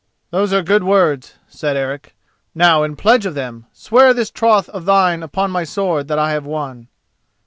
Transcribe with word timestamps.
"Those 0.31 0.51
are 0.51 0.63
good 0.63 0.83
words," 0.83 1.35
said 1.47 1.77
Eric. 1.77 2.15
"Now, 2.55 2.81
in 2.81 2.95
pledge 2.95 3.27
of 3.27 3.35
them, 3.35 3.67
swear 3.71 4.15
this 4.15 4.31
troth 4.31 4.67
of 4.69 4.85
thine 4.85 5.21
upon 5.21 5.51
my 5.51 5.63
sword 5.63 6.07
that 6.07 6.17
I 6.17 6.31
have 6.31 6.47
won." 6.47 6.87